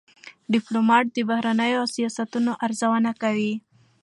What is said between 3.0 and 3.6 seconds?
کوي.